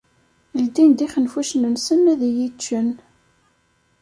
Ldin-d 0.63 0.99
ixenfucen-nsen 1.05 2.03
ad 2.13 2.21
iyi-ččen. 2.29 2.89